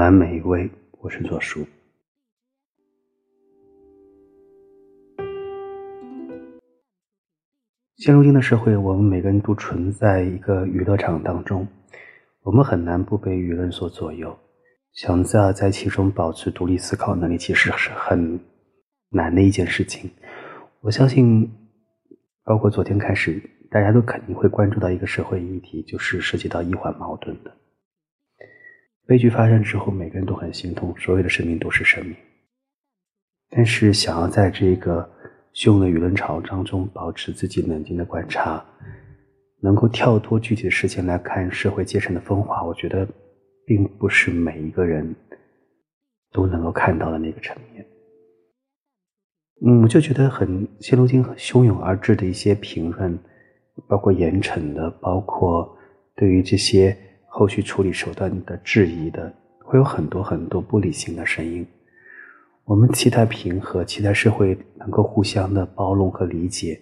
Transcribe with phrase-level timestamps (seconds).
[0.00, 0.70] 晚安，每一位，
[1.02, 1.66] 我是左叔。
[7.98, 11.68] 现如今的社会，我们每个人都存在一个娱乐场当中，
[12.40, 14.34] 我们很难不被舆论所左右。
[14.94, 18.40] 想在在其中保持独立思考能力，其实是很
[19.10, 20.10] 难的一件事情。
[20.80, 21.46] 我相信，
[22.42, 23.38] 包括昨天开始，
[23.70, 27.54] 大家都肯定会关注到一个社会议题，就是涉及到医患矛盾的。
[29.10, 32.14] 悲剧发生之后，每个人都很心痛，所有的生命都是生命。
[33.48, 35.02] 但是，想要在这个
[35.52, 38.64] 汹涌的舆论潮当中保持自己冷静的观察，
[39.60, 43.04] 能够跳脱具体的事情来看社会阶层的分化，我觉得，
[43.66, 45.12] 并不是每一个人
[46.30, 47.84] 都能够看到的那个层面。
[49.66, 53.18] 嗯，我就觉得很现如今汹涌而至的一些评论，
[53.88, 55.76] 包括严惩的，包括
[56.14, 56.96] 对于这些。
[57.32, 61.64] 后续处理手段的质疑的，会有很多很多不理性的声音。
[62.64, 66.78] 我们期待平和，期待社会能够互相的包容和理解。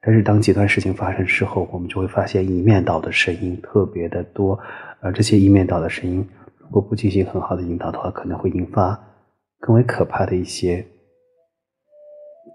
[0.00, 4.58] 但是当极端事情发生之后，我们就会发现一面倒的声音特别的多。
[5.00, 6.26] 而这些一面倒的声音，
[6.58, 8.98] 如果不进行很好的引导的话，可能会引发
[9.60, 10.84] 更为可怕的一些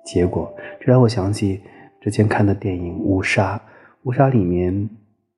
[0.04, 0.52] 结果。
[0.80, 1.62] 这让我想起
[2.02, 3.56] 之前看的电影《乌纱》，
[4.04, 4.90] 《乌纱》里面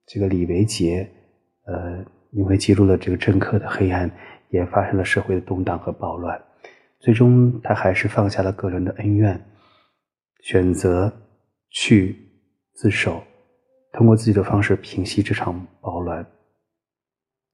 [0.06, 1.06] 这个李维杰。
[1.72, 4.10] 呃，因为记录了这个政客的黑暗，
[4.50, 6.40] 也发生了社会的动荡和暴乱。
[7.00, 9.40] 最终，他还是放下了个人的恩怨，
[10.42, 11.12] 选择
[11.70, 12.16] 去
[12.74, 13.22] 自首，
[13.92, 16.24] 通过自己的方式平息这场暴乱。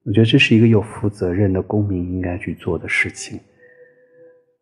[0.04, 3.38] 我觉得这是一个有负责任的公民应该去做的事情。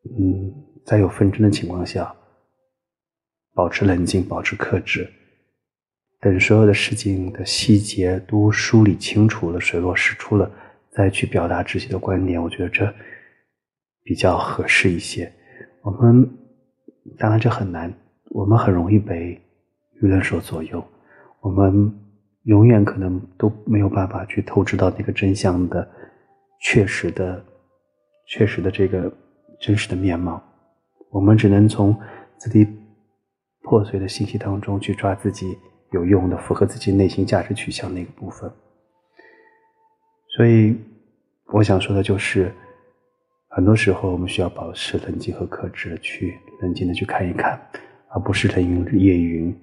[0.04, 0.52] 嗯，
[0.84, 2.14] 在有纷争的情况下，
[3.54, 5.10] 保持冷静，保持克制。
[6.20, 10.50] 等所有的事情的细节都梳理清楚了、水落石出了，
[10.90, 12.92] 再去表达自己的观点，我觉得这
[14.02, 15.30] 比较合适一些。
[15.82, 16.28] 我们
[17.18, 17.92] 当然这很难，
[18.30, 19.40] 我们很容易被
[20.00, 20.82] 舆论所左右，
[21.40, 21.92] 我们
[22.44, 25.86] 永远可能都没有办法去透支到那个真相的
[26.62, 27.44] 确实的、
[28.26, 29.12] 确实的这个
[29.60, 30.42] 真实的面貌。
[31.10, 31.94] 我们只能从
[32.38, 32.66] 自己
[33.62, 35.56] 破碎的信息当中去抓自己。
[35.92, 38.50] 有用的、符合自己内心价值取向那个部分，
[40.36, 40.76] 所以
[41.46, 42.52] 我想说的就是，
[43.48, 47.60] 很多时候我们需要保持冷静和克制，去冷静的去看一看，
[48.10, 49.56] 而不是人云亦云，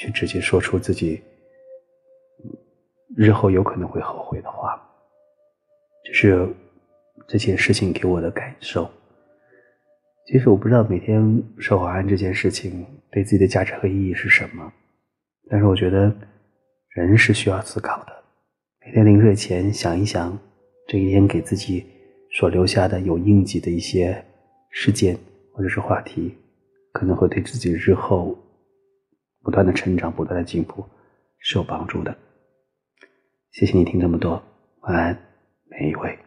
[0.00, 1.20] 去直接说出自己
[3.16, 4.80] 日后有可能会后悔的话。
[6.04, 6.48] 这是
[7.26, 8.88] 这件事情给我的感受。
[10.26, 14.72] 其实我不知道每天守安这件事情对自己的价值和意义是什么。
[15.50, 16.14] 但是我觉得，
[16.90, 18.12] 人是需要思考的。
[18.84, 20.38] 每天临睡前想一想，
[20.86, 21.84] 这一天给自己
[22.32, 24.24] 所留下的有印记的一些
[24.70, 25.18] 事件
[25.52, 26.34] 或者是话题，
[26.92, 28.36] 可能会对自己日后
[29.42, 30.84] 不断的成长、不断的进步
[31.38, 32.14] 是有帮助的。
[33.52, 34.42] 谢谢你听这么多，
[34.82, 35.18] 晚安，
[35.70, 36.18] 每一位。